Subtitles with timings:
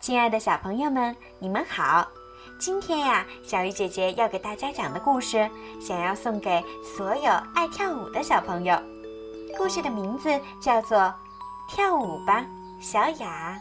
[0.00, 2.06] 亲爱的小朋友们，你们好！
[2.58, 6.62] 今天呀，小鱼姐姐要给大家讲的故事，想要送给
[6.96, 8.78] 所有爱跳舞的小朋友。
[9.56, 10.30] 故事的名字
[10.62, 10.98] 叫做
[11.68, 12.46] 《跳舞吧，
[12.80, 13.60] 小雅》。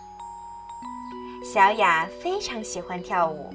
[1.54, 3.52] 小雅非常喜欢跳舞，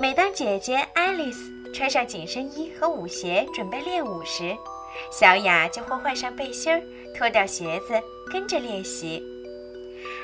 [0.00, 4.56] 每当姐姐爱丽丝穿上紧身衣和舞鞋准备练舞时，
[5.10, 6.80] 小雅就会换上背心儿，
[7.18, 8.00] 脱掉鞋子，
[8.32, 9.20] 跟着练习。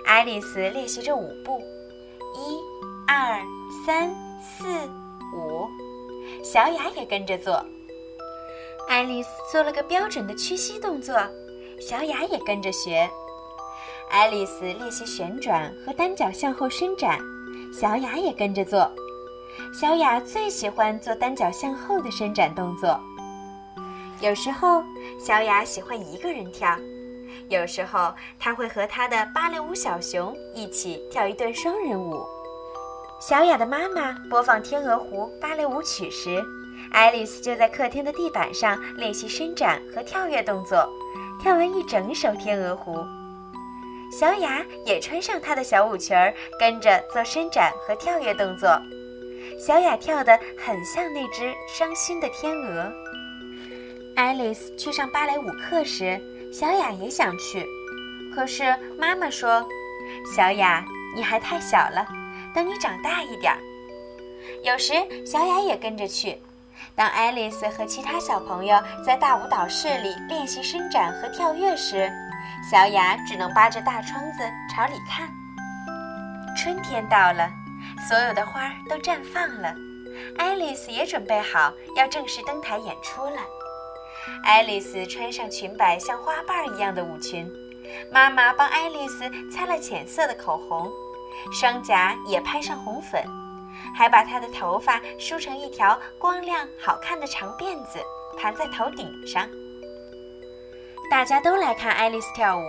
[0.04, 1.60] 爱丽丝练习着舞步，
[2.34, 2.58] 一、
[3.06, 3.40] 二、
[3.84, 4.66] 三、四、
[5.34, 5.68] 五，
[6.42, 7.64] 小雅也跟着做。
[8.88, 11.14] 爱丽丝做了个标准的屈膝动作，
[11.80, 13.08] 小雅也跟着学。
[14.10, 17.18] 爱丽丝练习旋转和单脚向后伸展，
[17.72, 18.90] 小雅也跟着做。
[19.74, 22.98] 小雅最喜欢做单脚向后的伸展动作。
[24.20, 24.82] 有时候，
[25.20, 26.74] 小雅喜欢一个人跳。
[27.48, 32.22] 有时候，他会和他的芭蕾舞小熊一起跳一段双人舞。
[33.20, 36.40] 小雅的妈妈播放《天鹅湖》芭蕾舞曲时，
[36.92, 40.88] 爱丽丝就在客厅的地板上练习伸展和跳跃动作，
[41.42, 42.96] 跳完一整首《天鹅湖》。
[44.10, 48.70] 小雅也穿上她的小舞裙儿，跟着做伸展和跳跃动作。
[49.58, 52.92] 小雅跳得很像那只伤心的天鹅。
[54.14, 56.20] 爱丽丝去上芭蕾舞课时。
[56.52, 57.66] 小雅也想去，
[58.34, 59.66] 可是妈妈说
[60.34, 62.06] ：“小雅，你还太小了，
[62.54, 63.58] 等你长大一点儿。”
[64.64, 64.94] 有时
[65.26, 66.38] 小雅也跟着去。
[66.94, 72.10] 当爱丽丝和其他小朋友在大舞蹈室里练习伸展和跳跃时，
[72.70, 74.42] 小雅只能扒着大窗子
[74.74, 75.28] 朝里看。
[76.56, 77.50] 春天到了，
[78.08, 79.74] 所有的花都绽放了，
[80.38, 83.40] 爱丽丝也准备好要正式登台演出了。
[84.42, 87.50] 爱丽丝穿上裙摆像花瓣一样的舞裙，
[88.10, 90.90] 妈妈帮爱丽丝擦了浅色的口红，
[91.52, 93.22] 双颊也拍上红粉，
[93.94, 97.98] 还把她的头发梳成一条光亮好看的长辫子，
[98.38, 99.48] 盘在头顶上。
[101.10, 102.62] 大家都来看爱丽丝跳舞，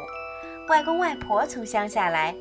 [0.69, 2.33] 外公外婆从乡下来，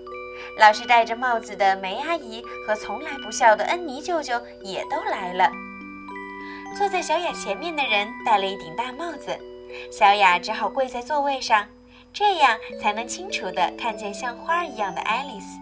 [0.58, 5.50] 老是戴着帽子的梅阿姨和从来不笑的恩妮舅舅也都来了。
[6.76, 9.36] 坐在小雅前面的人戴了一顶大帽子，
[9.90, 11.66] 小雅只好跪在座位上，
[12.12, 15.58] 这样才能清楚地看见像花儿一样的爱丽丝，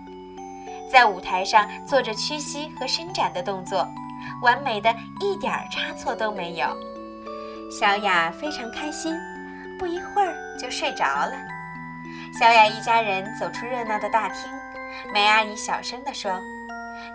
[0.90, 3.88] 在舞台上做着屈膝和伸展的动作，
[4.42, 6.68] 完美的一点差错都没有。
[7.70, 9.16] 小雅非常开心，
[9.78, 11.32] 不一会儿就睡着了。
[12.38, 14.50] 小雅一家人走出热闹的大厅，
[15.12, 16.38] 梅阿姨小声地说：“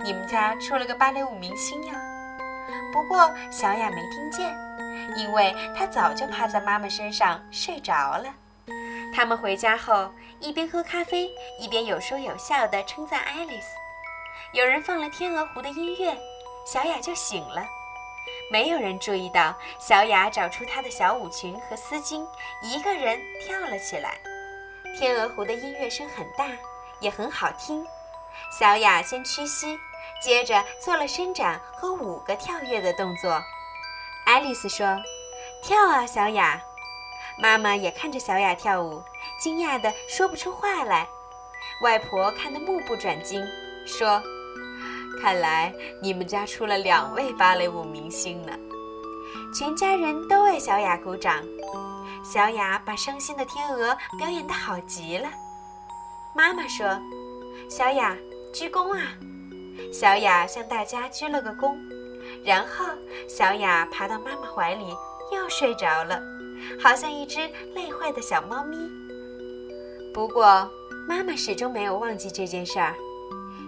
[0.04, 1.94] 你们家出了个芭蕾舞明星呀。”
[2.94, 4.56] 不过小雅没听见，
[5.16, 8.26] 因为她早就趴在妈妈身上睡着了。
[9.14, 11.30] 他们回家后，一边喝咖啡，
[11.60, 13.68] 一边有说有笑地称赞爱丽丝。
[14.54, 16.18] 有人放了《天鹅湖》的音乐，
[16.66, 17.64] 小雅就醒了。
[18.52, 22.26] 没有人注意到，小雅找出她的小舞裙和丝巾，
[22.62, 24.18] 一个人跳了起来。
[25.00, 26.48] 《天鹅湖》的音乐声很大，
[27.00, 27.86] 也很好听。
[28.60, 29.78] 小雅先屈膝。
[30.22, 33.42] 接着做了伸展和五个跳跃的动作。
[34.26, 34.86] 爱丽丝说
[35.64, 36.62] ：“跳啊，小雅！”
[37.42, 39.02] 妈妈也看着小雅跳舞，
[39.40, 41.08] 惊讶的说不出话来。
[41.82, 43.44] 外婆看得目不转睛，
[43.88, 44.22] 说
[45.22, 48.54] ：“看来你们家出了两位芭蕾舞明星呢。”
[49.58, 51.44] 全家人都为小雅鼓掌。
[52.24, 55.28] 小雅把伤心的天鹅表演得好极了。
[56.36, 57.02] 妈妈说
[57.68, 58.16] ：“小雅，
[58.54, 59.02] 鞠躬啊！”
[59.92, 61.76] 小雅向大家鞠了个躬，
[62.44, 62.86] 然后
[63.28, 64.86] 小雅爬到妈妈怀里，
[65.32, 66.22] 又睡着了，
[66.82, 67.40] 好像一只
[67.74, 68.78] 累坏的小猫咪。
[70.14, 70.70] 不过，
[71.08, 72.94] 妈妈始终没有忘记这件事儿。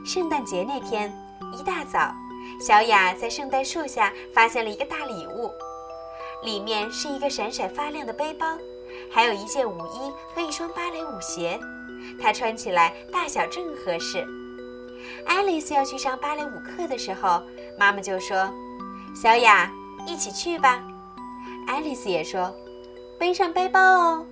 [0.05, 1.11] 圣诞节那天
[1.53, 2.13] 一大早，
[2.59, 5.51] 小雅在圣诞树下发现了一个大礼物，
[6.43, 8.57] 里面是一个闪闪发亮的背包，
[9.09, 11.59] 还有一件舞衣和一双芭蕾舞鞋，
[12.21, 14.25] 她穿起来大小正合适。
[15.25, 17.41] 爱丽丝要去上芭蕾舞课的时候，
[17.77, 18.49] 妈妈就说
[19.15, 19.71] ：“小雅，
[20.05, 20.83] 一起去吧。”
[21.67, 22.53] 爱丽丝也说
[23.19, 24.25] ：“背上背包哦。”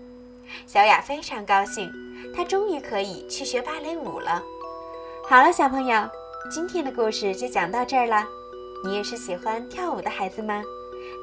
[0.68, 1.90] 小雅非常高兴，
[2.36, 4.44] 她终于可以去学芭蕾舞了。
[5.30, 6.04] 好了，小朋友，
[6.50, 8.26] 今天的故事就讲到这儿了。
[8.84, 10.62] 你也是喜欢跳舞的孩子吗？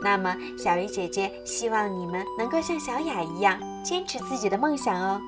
[0.02, 5.20] 那么，小鱼姐姐希望你们能够像小雅一样，坚持自己的梦想哦。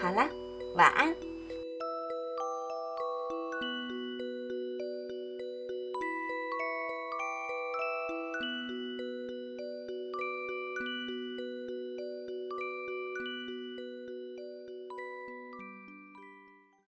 [0.00, 0.26] 好了，
[0.74, 1.14] 晚安。